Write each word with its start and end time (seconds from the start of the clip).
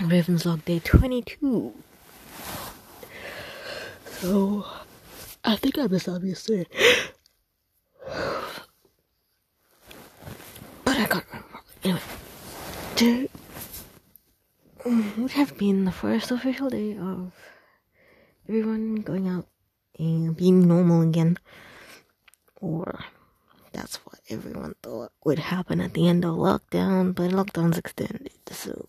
Raven's 0.00 0.44
Log 0.44 0.64
Day 0.64 0.80
22. 0.80 1.72
So, 4.10 4.66
I 5.44 5.56
think 5.56 5.78
I 5.78 5.86
missed 5.86 6.08
out. 6.08 6.20
But 10.84 10.96
I 10.96 11.06
can't 11.06 11.24
remember. 11.28 11.60
Anyway, 11.84 12.00
today 12.96 13.28
mm, 14.84 15.18
would 15.18 15.32
have 15.32 15.56
been 15.58 15.84
the 15.84 15.92
first 15.92 16.30
official 16.30 16.70
day 16.70 16.96
of 16.98 17.32
everyone 18.48 18.96
going 18.96 19.28
out 19.28 19.46
and 19.98 20.36
being 20.36 20.66
normal 20.66 21.02
again. 21.02 21.38
Or 22.60 23.04
that's 23.72 23.96
what 24.06 24.20
everyone 24.28 24.74
thought 24.82 25.12
would 25.24 25.38
happen 25.38 25.80
at 25.80 25.94
the 25.94 26.08
end 26.08 26.24
of 26.24 26.36
lockdown, 26.36 27.14
but 27.14 27.30
lockdown's 27.30 27.78
extended, 27.78 28.32
so 28.50 28.88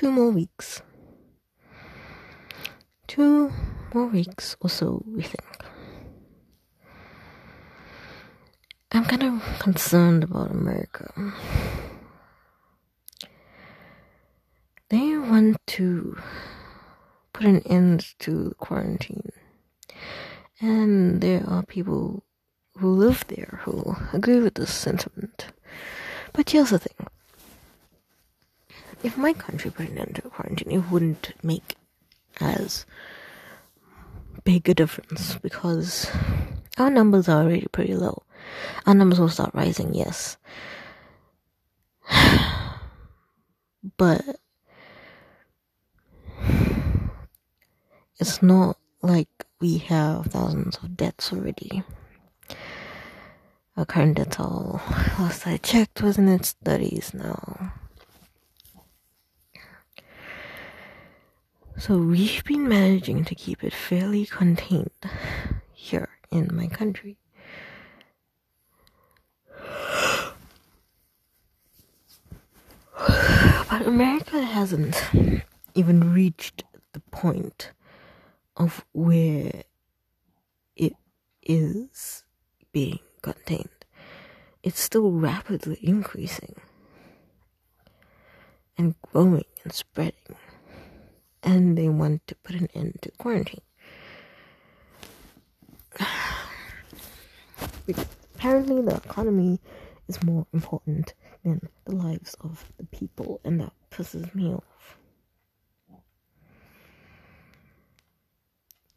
Two 0.00 0.10
more 0.10 0.30
weeks. 0.30 0.80
Two 3.06 3.52
more 3.92 4.06
weeks 4.06 4.56
or 4.62 4.70
so, 4.70 5.04
we 5.06 5.20
think. 5.20 5.44
I'm 8.92 9.04
kind 9.04 9.22
of 9.24 9.58
concerned 9.58 10.24
about 10.24 10.52
America. 10.52 11.12
They 14.88 15.18
want 15.18 15.58
to 15.76 16.16
put 17.34 17.44
an 17.44 17.60
end 17.66 18.14
to 18.20 18.54
quarantine. 18.56 19.28
And 20.62 21.20
there 21.20 21.44
are 21.46 21.62
people 21.62 22.24
who 22.78 22.88
live 22.88 23.26
there 23.28 23.60
who 23.64 23.96
agree 24.14 24.40
with 24.40 24.54
this 24.54 24.72
sentiment. 24.72 25.48
But 26.32 26.48
here's 26.48 26.70
the 26.70 26.78
thing 26.78 26.89
if 29.02 29.16
my 29.16 29.32
country 29.32 29.70
put 29.70 29.88
an 29.88 29.98
end 29.98 30.16
to 30.16 30.22
quarantine, 30.22 30.70
it 30.70 30.90
wouldn't 30.90 31.32
make 31.42 31.76
as 32.40 32.86
big 34.44 34.68
a 34.68 34.74
difference 34.74 35.36
because 35.36 36.10
our 36.78 36.90
numbers 36.90 37.28
are 37.28 37.42
already 37.42 37.66
pretty 37.72 37.94
low. 37.94 38.22
Our 38.86 38.94
numbers 38.94 39.20
will 39.20 39.28
start 39.28 39.54
rising, 39.54 39.94
yes. 39.94 40.36
But 43.96 44.22
it's 48.18 48.42
not 48.42 48.76
like 49.00 49.28
we 49.60 49.78
have 49.78 50.26
thousands 50.26 50.76
of 50.78 50.96
deaths 50.96 51.32
already. 51.32 51.82
Our 53.76 53.86
current 53.86 54.16
death 54.16 54.30
toll, 54.30 54.80
last 55.18 55.46
I 55.46 55.56
checked, 55.56 56.02
was 56.02 56.18
in 56.18 56.28
its 56.28 56.54
30s 56.64 57.14
now. 57.14 57.72
So 61.80 61.96
we've 61.96 62.44
been 62.44 62.68
managing 62.68 63.24
to 63.24 63.34
keep 63.34 63.64
it 63.64 63.72
fairly 63.72 64.26
contained 64.26 64.90
here 65.72 66.10
in 66.30 66.54
my 66.54 66.66
country. 66.66 67.16
But 72.98 73.86
America 73.86 74.42
hasn't 74.42 75.02
even 75.74 76.12
reached 76.12 76.64
the 76.92 77.00
point 77.10 77.72
of 78.58 78.84
where 78.92 79.62
it 80.76 80.92
is 81.42 82.24
being 82.72 82.98
contained. 83.22 83.86
It's 84.62 84.80
still 84.80 85.12
rapidly 85.12 85.78
increasing 85.80 86.56
and 88.76 88.96
growing 89.00 89.46
and 89.64 89.72
spreading. 89.72 90.36
And 91.42 91.76
they 91.76 91.88
want 91.88 92.26
to 92.26 92.34
put 92.36 92.56
an 92.56 92.68
end 92.74 92.98
to 93.02 93.10
quarantine. 93.12 93.62
Apparently, 98.34 98.82
the 98.82 98.96
economy 98.96 99.60
is 100.08 100.22
more 100.22 100.46
important 100.52 101.14
than 101.44 101.68
the 101.84 101.94
lives 101.94 102.34
of 102.40 102.70
the 102.76 102.84
people, 102.84 103.40
and 103.44 103.60
that 103.60 103.72
pisses 103.90 104.34
me 104.34 104.52
off. 104.52 104.98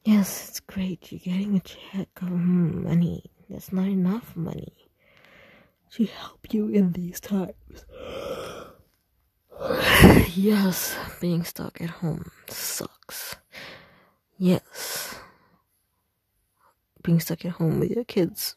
Yes, 0.04 0.50
it's 0.50 0.60
great. 0.60 1.12
You're 1.12 1.20
getting 1.20 1.56
a 1.56 1.62
check 1.62 2.10
of 2.22 2.30
money. 2.30 3.31
That's 3.50 3.72
not 3.72 3.88
enough 3.88 4.36
money 4.36 4.90
to 5.94 6.06
help 6.06 6.54
you 6.54 6.68
in 6.68 6.92
these 6.92 7.20
times. 7.20 7.86
yes, 10.36 10.96
being 11.20 11.44
stuck 11.44 11.82
at 11.82 11.90
home 11.90 12.32
sucks. 12.50 13.36
Yes, 14.38 15.16
being 17.04 17.20
stuck 17.20 17.46
at 17.46 17.54
home 17.54 17.80
with 17.80 17.92
your 17.92 18.04
kids 18.04 18.56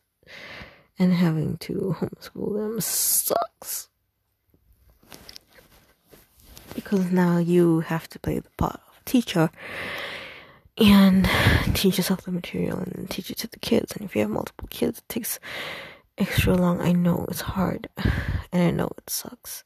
and 0.99 1.13
having 1.13 1.59
to 1.59 1.97
homeschool 1.99 2.55
them 2.57 2.81
sucks. 2.81 3.89
Because 6.75 7.11
now 7.11 7.39
you 7.39 7.81
have 7.81 8.09
to 8.11 8.19
play 8.19 8.39
the 8.39 8.51
part 8.57 8.81
of 8.89 9.05
teacher 9.05 9.51
and 10.79 11.29
teach 11.75 11.97
yourself 11.97 12.23
the 12.23 12.33
material 12.33 12.79
and 12.79 13.09
teach 13.09 13.31
it 13.31 13.39
to 13.39 13.49
the 13.49 13.59
kids. 13.59 13.93
And 13.93 14.05
if 14.05 14.15
you 14.15 14.23
have 14.23 14.31
multiple 14.31 14.69
kids, 14.71 14.99
it 14.99 15.09
takes 15.09 15.39
extra 16.19 16.55
long. 16.55 16.81
I 16.81 16.93
know 16.93 17.27
it's 17.29 17.41
hard 17.43 17.89
and 18.53 18.63
I 18.63 18.71
know 18.71 18.91
it 18.99 19.09
sucks, 19.09 19.65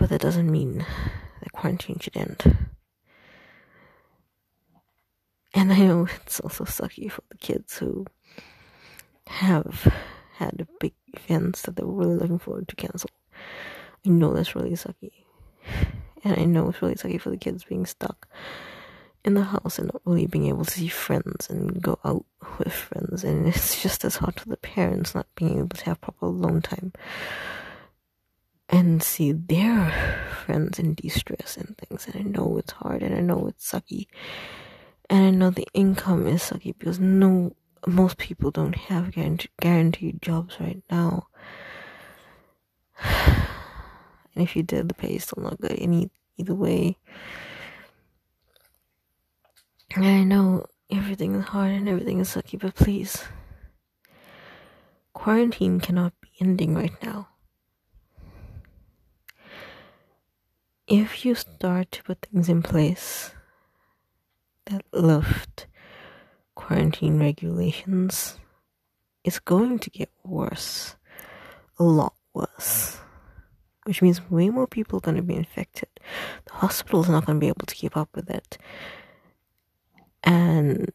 but 0.00 0.08
that 0.08 0.22
doesn't 0.22 0.50
mean 0.50 0.84
the 1.42 1.50
quarantine 1.50 1.98
should 2.00 2.16
end. 2.16 2.56
And 5.52 5.70
I 5.70 5.78
know 5.78 6.08
it's 6.24 6.40
also 6.40 6.64
sucky 6.64 7.10
for 7.12 7.22
the 7.28 7.36
kids 7.36 7.76
who 7.78 8.06
have 9.26 9.92
had 10.36 10.66
big 10.80 10.94
events 11.12 11.62
that 11.62 11.76
they 11.76 11.82
were 11.82 11.92
really 11.92 12.16
looking 12.16 12.38
forward 12.38 12.66
to 12.68 12.76
cancel. 12.76 13.10
I 14.06 14.08
know 14.08 14.32
that's 14.32 14.56
really 14.56 14.70
sucky. 14.70 15.12
And 16.24 16.38
I 16.38 16.44
know 16.44 16.70
it's 16.70 16.80
really 16.80 16.94
sucky 16.94 17.20
for 17.20 17.28
the 17.28 17.36
kids 17.36 17.64
being 17.64 17.84
stuck 17.84 18.26
in 19.22 19.34
the 19.34 19.42
house 19.42 19.78
and 19.78 19.88
not 19.92 20.00
really 20.06 20.26
being 20.26 20.46
able 20.46 20.64
to 20.64 20.70
see 20.70 20.88
friends 20.88 21.50
and 21.50 21.82
go 21.82 21.98
out 22.06 22.24
with 22.58 22.72
friends. 22.72 23.22
And 23.22 23.46
it's 23.46 23.82
just 23.82 24.02
as 24.06 24.16
hard 24.16 24.40
for 24.40 24.48
the 24.48 24.56
parents 24.56 25.14
not 25.14 25.26
being 25.34 25.58
able 25.58 25.76
to 25.76 25.84
have 25.84 26.00
proper 26.00 26.24
alone 26.24 26.62
time 26.62 26.94
and 28.70 29.02
see 29.02 29.32
their 29.32 29.92
friends 30.46 30.78
in 30.78 30.94
distress 30.94 31.56
and 31.56 31.76
things. 31.76 32.06
And 32.06 32.16
I 32.16 32.22
know 32.22 32.56
it's 32.56 32.72
hard 32.72 33.02
and 33.02 33.14
I 33.14 33.20
know 33.20 33.48
it's 33.48 33.70
sucky. 33.70 34.06
And 35.08 35.26
I 35.26 35.30
know 35.30 35.50
the 35.50 35.66
income 35.74 36.26
is 36.28 36.42
sucky 36.42 36.74
because 36.78 37.00
no, 37.00 37.56
most 37.86 38.16
people 38.16 38.52
don't 38.52 38.76
have 38.76 39.12
guaranteed, 39.12 40.22
jobs 40.22 40.58
right 40.60 40.82
now. 40.90 41.28
And 44.32 44.44
if 44.44 44.54
you 44.54 44.62
did, 44.62 44.88
the 44.88 44.94
pay 44.94 45.16
is 45.16 45.24
still 45.24 45.42
not 45.42 45.60
good 45.60 45.74
any 45.76 46.08
either 46.36 46.54
way. 46.54 46.96
I 49.96 50.22
know 50.22 50.66
everything 50.88 51.34
is 51.34 51.46
hard 51.46 51.72
and 51.72 51.88
everything 51.88 52.20
is 52.20 52.28
sucky, 52.28 52.56
but 52.56 52.76
please. 52.76 53.24
Quarantine 55.12 55.80
cannot 55.80 56.12
be 56.20 56.28
ending 56.40 56.76
right 56.76 56.94
now. 57.02 57.29
If 60.90 61.24
you 61.24 61.36
start 61.36 61.92
to 61.92 62.02
put 62.02 62.18
things 62.22 62.48
in 62.48 62.64
place 62.64 63.30
that 64.66 64.84
lift 64.92 65.68
quarantine 66.56 67.20
regulations, 67.20 68.40
it's 69.22 69.38
going 69.38 69.78
to 69.78 69.90
get 69.90 70.10
worse. 70.24 70.96
A 71.78 71.84
lot 71.84 72.14
worse. 72.34 72.98
Which 73.84 74.02
means 74.02 74.28
way 74.32 74.50
more 74.50 74.66
people 74.66 74.96
are 74.98 75.00
going 75.00 75.16
to 75.16 75.22
be 75.22 75.36
infected. 75.36 75.88
The 76.46 76.54
hospital's 76.54 77.08
not 77.08 77.24
going 77.24 77.38
to 77.38 77.40
be 77.40 77.46
able 77.46 77.66
to 77.66 77.74
keep 77.76 77.96
up 77.96 78.08
with 78.16 78.28
it 78.28 78.58
and 80.22 80.90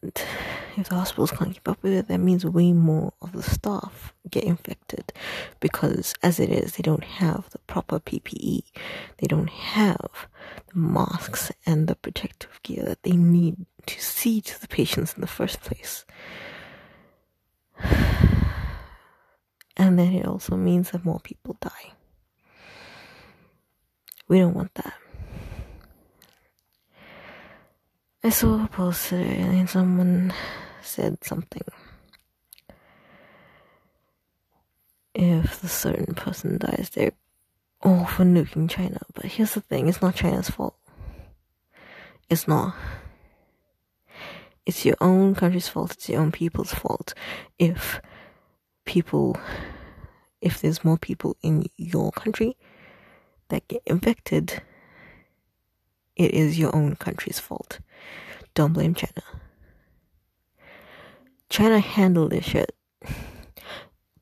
if 0.76 0.88
the 0.88 0.94
hospitals 0.94 1.32
can't 1.32 1.52
keep 1.52 1.68
up 1.68 1.82
with 1.82 1.92
it, 1.92 2.08
that 2.08 2.18
means 2.18 2.44
way 2.44 2.72
more 2.72 3.12
of 3.20 3.32
the 3.32 3.42
staff 3.42 4.14
get 4.30 4.44
infected 4.44 5.12
because, 5.58 6.14
as 6.22 6.38
it 6.38 6.50
is, 6.50 6.72
they 6.76 6.82
don't 6.82 7.04
have 7.04 7.50
the 7.50 7.58
proper 7.60 7.98
PPE. 7.98 8.62
They 9.18 9.26
don't 9.26 9.50
have 9.50 10.28
the 10.72 10.78
masks 10.78 11.50
and 11.64 11.88
the 11.88 11.96
protective 11.96 12.60
gear 12.62 12.84
that 12.84 13.02
they 13.02 13.16
need 13.16 13.66
to 13.86 14.00
see 14.00 14.40
to 14.40 14.60
the 14.60 14.68
patients 14.68 15.14
in 15.14 15.20
the 15.20 15.26
first 15.26 15.60
place. 15.60 16.04
And 19.78 19.98
then 19.98 20.14
it 20.14 20.24
also 20.24 20.56
means 20.56 20.92
that 20.92 21.04
more 21.04 21.20
people 21.20 21.58
die. 21.60 21.92
We 24.26 24.38
don't 24.38 24.54
want 24.54 24.72
that. 24.76 24.94
I 28.26 28.30
saw 28.30 28.64
a 28.64 28.66
post 28.66 29.10
today 29.10 29.38
and 29.38 29.70
someone 29.70 30.32
said 30.82 31.22
something. 31.22 31.62
if 35.14 35.60
the 35.60 35.68
certain 35.68 36.12
person 36.12 36.58
dies, 36.58 36.90
they're 36.92 37.12
all 37.82 38.04
for 38.04 38.24
nuking 38.24 38.68
China. 38.68 38.98
But 39.14 39.26
here's 39.26 39.54
the 39.54 39.60
thing 39.60 39.86
it's 39.86 40.02
not 40.02 40.16
China's 40.16 40.50
fault. 40.50 40.74
It's 42.28 42.48
not. 42.48 42.74
It's 44.66 44.84
your 44.84 44.96
own 45.00 45.36
country's 45.36 45.68
fault, 45.68 45.92
it's 45.92 46.08
your 46.08 46.20
own 46.20 46.32
people's 46.32 46.74
fault. 46.74 47.14
If 47.60 48.00
people, 48.84 49.38
if 50.40 50.60
there's 50.60 50.84
more 50.84 50.98
people 50.98 51.36
in 51.42 51.66
your 51.76 52.10
country 52.10 52.56
that 53.50 53.68
get 53.68 53.82
infected, 53.86 54.64
it 56.16 56.32
is 56.32 56.58
your 56.58 56.74
own 56.74 56.96
country's 56.96 57.38
fault. 57.38 57.78
Don't 58.56 58.72
blame 58.72 58.94
China. 58.94 59.22
China 61.50 61.78
handled 61.78 62.30
this 62.30 62.46
shit. 62.46 62.74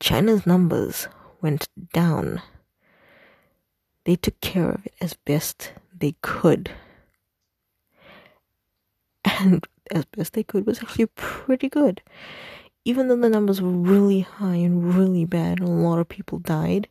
China's 0.01 0.45
numbers 0.45 1.07
went 1.41 1.69
down. 1.93 2.43
They 4.05 4.17
took 4.17 4.41
care 4.41 4.71
of 4.71 4.85
it 4.85 4.95
as 5.01 5.15
best 5.15 5.71
they 5.97 6.17
could. 6.21 6.73
And 9.25 9.65
as 9.93 10.05
best 10.07 10.33
they 10.33 10.43
could 10.43 10.67
was 10.67 10.83
actually 10.83 11.07
pretty 11.07 11.69
good. 11.69 12.03
Even 12.85 13.07
though 13.07 13.17
the 13.17 13.31
numbers 13.31 13.63
were 13.63 13.71
really 13.71 14.21
high 14.21 14.57
and 14.57 14.97
really 14.97 15.25
bad 15.25 15.61
and 15.61 15.69
a 15.69 15.73
lot 15.73 16.01
of 16.01 16.09
people 16.09 16.41
died, 16.41 16.89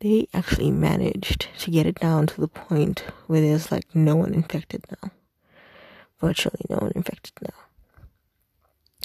they 0.00 0.28
actually 0.34 0.70
managed 0.70 1.48
to 1.60 1.70
get 1.70 1.86
it 1.86 1.98
down 1.98 2.26
to 2.26 2.40
the 2.42 2.46
point 2.46 3.04
where 3.26 3.40
there's 3.40 3.72
like 3.72 3.86
no 3.94 4.16
one 4.16 4.34
infected 4.34 4.84
now. 5.02 5.10
Virtually 6.20 6.64
no 6.68 6.76
one 6.76 6.92
infected 6.94 7.32
now. 7.42 7.54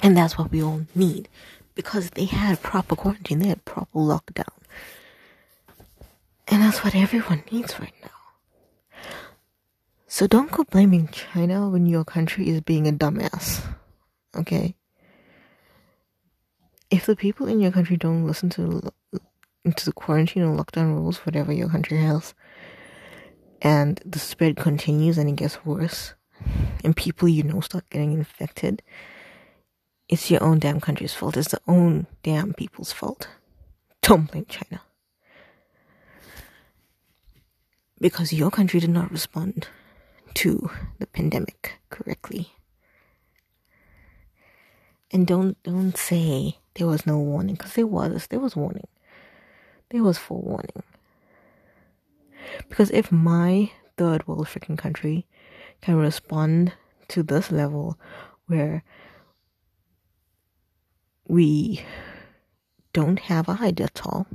And 0.02 0.16
that's 0.16 0.36
what 0.36 0.50
we 0.50 0.62
all 0.62 0.82
need 0.94 1.28
because 1.74 2.10
they 2.10 2.24
had 2.26 2.62
proper 2.62 2.96
quarantine, 2.96 3.38
they 3.38 3.48
had 3.48 3.64
proper 3.64 3.98
lockdown. 3.98 4.52
And 6.48 6.62
that's 6.62 6.84
what 6.84 6.94
everyone 6.94 7.42
needs 7.50 7.78
right 7.80 7.94
now. 8.02 8.10
So 10.06 10.26
don't 10.26 10.50
go 10.50 10.64
blaming 10.64 11.08
China 11.08 11.68
when 11.68 11.86
your 11.86 12.04
country 12.04 12.48
is 12.48 12.60
being 12.60 12.86
a 12.86 12.92
dumbass. 12.92 13.62
Okay? 14.36 14.76
If 16.90 17.06
the 17.06 17.16
people 17.16 17.48
in 17.48 17.60
your 17.60 17.72
country 17.72 17.96
don't 17.96 18.26
listen 18.26 18.50
to 18.50 18.92
into 19.64 19.84
the 19.86 19.92
quarantine 19.92 20.42
or 20.42 20.56
lockdown 20.56 20.94
rules, 20.94 21.18
whatever 21.26 21.52
your 21.52 21.68
country 21.68 21.98
has, 21.98 22.34
and 23.62 24.00
the 24.04 24.18
spread 24.18 24.56
continues 24.56 25.16
and 25.16 25.28
it 25.28 25.36
gets 25.36 25.64
worse, 25.64 26.14
and 26.82 26.96
people 26.96 27.28
you 27.28 27.42
know 27.42 27.60
start 27.60 27.88
getting 27.90 28.12
infected, 28.12 28.82
it's 30.08 30.30
your 30.30 30.42
own 30.42 30.58
damn 30.58 30.80
country's 30.80 31.14
fault. 31.14 31.36
It's 31.36 31.50
the 31.50 31.60
own 31.66 32.06
damn 32.22 32.52
people's 32.52 32.92
fault. 32.92 33.28
Don't 34.02 34.30
blame 34.30 34.46
China. 34.48 34.82
Because 38.00 38.32
your 38.32 38.50
country 38.50 38.80
did 38.80 38.90
not 38.90 39.10
respond 39.10 39.68
to 40.34 40.70
the 40.98 41.06
pandemic 41.06 41.78
correctly. 41.90 42.52
And 45.10 45.26
don't 45.26 45.62
don't 45.62 45.96
say 45.96 46.58
there 46.74 46.88
was 46.88 47.06
no 47.06 47.18
warning, 47.18 47.54
because 47.54 47.74
there 47.74 47.86
was. 47.86 48.26
There 48.26 48.40
was 48.40 48.56
warning. 48.56 48.88
There 49.90 50.02
was 50.02 50.18
forewarning. 50.18 50.82
Because 52.68 52.90
if 52.90 53.12
my 53.12 53.70
third 53.96 54.26
world 54.26 54.48
freaking 54.48 54.76
country 54.76 55.26
can 55.84 55.96
respond 55.96 56.72
to 57.08 57.22
this 57.22 57.52
level 57.52 57.98
where 58.46 58.82
we 61.28 61.84
don't 62.94 63.18
have 63.18 63.48
a 63.48 63.54
high 63.54 63.70
death 63.70 63.92
toll 63.92 64.26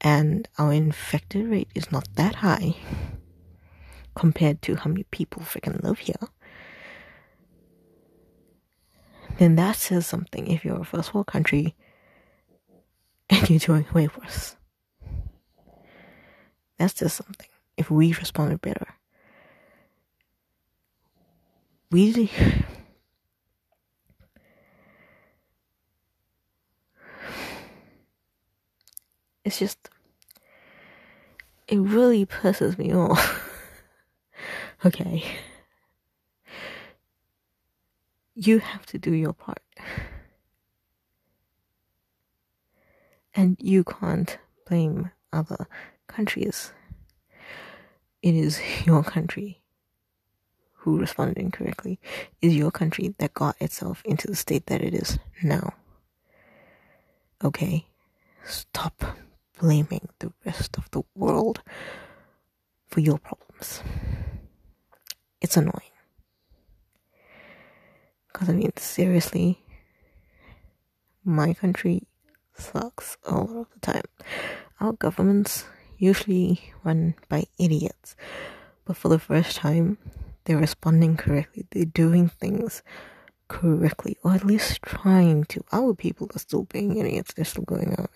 and 0.00 0.48
our 0.56 0.72
infected 0.72 1.46
rate 1.46 1.68
is 1.74 1.92
not 1.92 2.08
that 2.14 2.36
high 2.36 2.74
compared 4.14 4.62
to 4.62 4.76
how 4.76 4.88
many 4.88 5.04
people 5.10 5.42
freaking 5.42 5.82
live 5.82 5.98
here, 5.98 6.14
then 9.36 9.56
that 9.56 9.76
says 9.76 10.06
something 10.06 10.46
if 10.46 10.64
you're 10.64 10.80
a 10.80 10.84
first 10.84 11.12
world 11.12 11.26
country 11.26 11.74
and 13.28 13.50
you're 13.50 13.58
doing 13.58 13.84
way 13.92 14.08
worse. 14.18 14.56
That 16.78 16.96
says 16.96 17.12
something. 17.12 17.48
If 17.76 17.90
we 17.90 18.14
responded 18.14 18.62
better, 18.62 18.95
we 21.90 22.30
it's 29.44 29.58
just 29.60 29.88
it 31.68 31.78
really 31.78 32.24
pisses 32.26 32.78
me 32.78 32.94
off. 32.94 33.42
okay. 34.84 35.24
You 38.34 38.58
have 38.58 38.86
to 38.86 38.98
do 38.98 39.12
your 39.12 39.32
part. 39.32 39.62
And 43.34 43.56
you 43.60 43.84
can't 43.84 44.38
blame 44.66 45.10
other 45.32 45.68
countries. 46.06 46.72
It 48.22 48.34
is 48.34 48.60
your 48.84 49.02
country 49.02 49.60
who 50.86 51.00
responded 51.00 51.36
incorrectly. 51.36 51.98
is 52.40 52.54
your 52.54 52.70
country 52.70 53.12
that 53.18 53.34
got 53.34 53.60
itself 53.60 54.02
into 54.04 54.28
the 54.28 54.36
state 54.36 54.66
that 54.66 54.80
it 54.80 54.94
is 54.94 55.18
now. 55.42 55.74
Okay? 57.42 57.86
Stop 58.44 59.02
blaming 59.58 60.08
the 60.20 60.32
rest 60.44 60.78
of 60.78 60.88
the 60.92 61.02
world 61.16 61.60
for 62.86 63.00
your 63.00 63.18
problems. 63.18 63.82
It's 65.40 65.56
annoying. 65.56 65.90
Because, 68.28 68.48
I 68.48 68.52
mean, 68.52 68.70
seriously, 68.76 69.58
my 71.24 71.52
country 71.52 72.06
sucks 72.54 73.16
a 73.24 73.34
lot 73.34 73.56
of 73.56 73.66
the 73.74 73.80
time. 73.80 74.04
Our 74.78 74.92
governments 74.92 75.64
usually 75.98 76.72
run 76.84 77.16
by 77.28 77.46
idiots, 77.58 78.14
but 78.84 78.96
for 78.96 79.08
the 79.08 79.18
first 79.18 79.56
time, 79.56 79.98
they're 80.46 80.56
responding 80.56 81.16
correctly. 81.16 81.66
They're 81.70 81.84
doing 81.84 82.28
things 82.28 82.82
correctly, 83.48 84.16
or 84.22 84.32
at 84.32 84.44
least 84.44 84.80
trying 84.82 85.44
to. 85.44 85.62
Our 85.72 85.94
people 85.94 86.28
are 86.34 86.38
still 86.38 86.64
being 86.64 86.96
idiots. 86.96 87.34
They're 87.34 87.44
still 87.44 87.64
going 87.64 87.94
out 87.98 88.10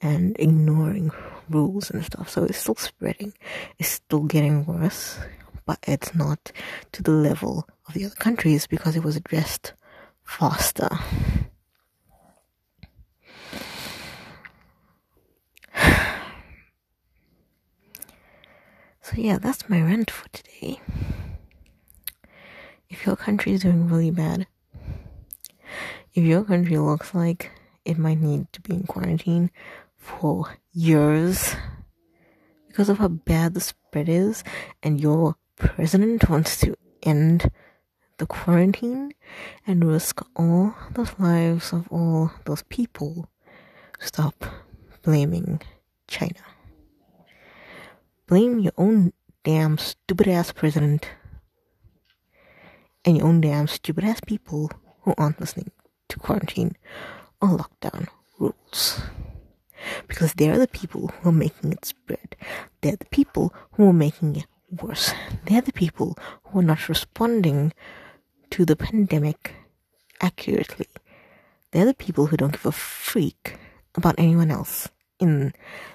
and 0.00 0.36
ignoring 0.38 1.12
rules 1.48 1.90
and 1.90 2.04
stuff. 2.04 2.28
So 2.28 2.44
it's 2.44 2.58
still 2.58 2.74
spreading. 2.74 3.34
It's 3.78 3.90
still 3.90 4.24
getting 4.24 4.66
worse, 4.66 5.18
but 5.66 5.78
it's 5.86 6.14
not 6.14 6.50
to 6.92 7.02
the 7.02 7.12
level 7.12 7.68
of 7.86 7.94
the 7.94 8.06
other 8.06 8.14
countries 8.16 8.66
because 8.66 8.96
it 8.96 9.04
was 9.04 9.16
addressed 9.16 9.74
faster. 10.24 10.88
So 19.04 19.20
yeah, 19.20 19.36
that's 19.38 19.68
my 19.68 19.82
rant 19.82 20.10
for 20.10 20.28
today. 20.30 20.80
If 22.92 23.06
your 23.06 23.16
country 23.16 23.52
is 23.52 23.62
doing 23.62 23.88
really 23.88 24.10
bad, 24.10 24.46
if 26.12 26.22
your 26.22 26.44
country 26.44 26.76
looks 26.76 27.14
like 27.14 27.50
it 27.86 27.96
might 27.96 28.20
need 28.20 28.52
to 28.52 28.60
be 28.60 28.74
in 28.74 28.82
quarantine 28.82 29.50
for 29.96 30.58
years 30.74 31.56
because 32.68 32.90
of 32.90 32.98
how 32.98 33.08
bad 33.08 33.54
the 33.54 33.60
spread 33.60 34.10
is, 34.10 34.44
and 34.82 35.00
your 35.00 35.36
president 35.56 36.28
wants 36.28 36.60
to 36.60 36.76
end 37.02 37.50
the 38.18 38.26
quarantine 38.26 39.12
and 39.66 39.84
risk 39.84 40.20
all 40.36 40.74
the 40.92 41.10
lives 41.18 41.72
of 41.72 41.88
all 41.90 42.30
those 42.44 42.62
people, 42.64 43.26
stop 44.00 44.44
blaming 45.00 45.62
China. 46.08 46.44
Blame 48.26 48.58
your 48.58 48.74
own 48.76 49.14
damn 49.44 49.78
stupid 49.78 50.28
ass 50.28 50.52
president 50.52 51.08
and 53.04 53.16
your 53.16 53.26
own 53.26 53.40
damn 53.40 53.66
stupid 53.66 54.04
ass 54.04 54.20
people 54.26 54.70
who 55.02 55.14
aren't 55.18 55.40
listening 55.40 55.70
to 56.08 56.18
quarantine 56.18 56.76
or 57.40 57.58
lockdown 57.58 58.06
rules 58.38 59.00
because 60.06 60.34
they're 60.34 60.58
the 60.58 60.68
people 60.68 61.08
who 61.20 61.30
are 61.30 61.32
making 61.32 61.72
it 61.72 61.84
spread. 61.84 62.36
They're 62.80 62.96
the 62.96 63.06
people 63.06 63.52
who 63.72 63.88
are 63.88 63.92
making 63.92 64.36
it 64.36 64.46
worse. 64.70 65.12
They're 65.46 65.60
the 65.60 65.72
people 65.72 66.16
who 66.44 66.60
are 66.60 66.64
not 66.64 66.88
responding 66.88 67.72
to 68.50 68.64
the 68.64 68.76
pandemic 68.76 69.54
accurately. 70.20 70.86
They're 71.70 71.86
the 71.86 71.94
people 71.94 72.26
who 72.26 72.36
don't 72.36 72.52
give 72.52 72.66
a 72.66 72.72
freak 72.72 73.56
about 73.94 74.14
anyone 74.18 74.50
else 74.50 74.88
in 75.18 75.52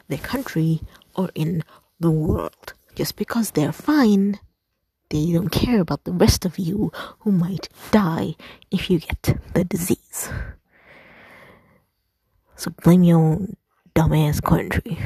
their 0.07 0.17
country 0.17 0.81
or 1.15 1.29
in 1.35 1.63
the 1.99 2.11
world. 2.11 2.73
Just 2.95 3.15
because 3.15 3.51
they're 3.51 3.71
fine, 3.71 4.39
they 5.09 5.31
don't 5.31 5.49
care 5.49 5.79
about 5.79 6.03
the 6.03 6.11
rest 6.11 6.45
of 6.45 6.59
you 6.59 6.91
who 7.19 7.31
might 7.31 7.69
die 7.91 8.35
if 8.71 8.89
you 8.89 8.99
get 8.99 9.37
the 9.53 9.63
disease. 9.63 10.29
So 12.55 12.71
blame 12.83 13.03
your 13.03 13.19
own 13.19 13.55
dumbass 13.95 14.41
country. 14.43 14.97